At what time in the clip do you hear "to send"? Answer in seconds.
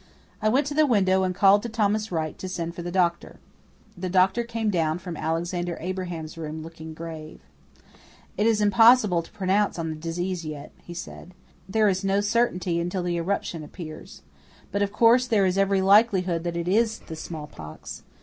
2.39-2.73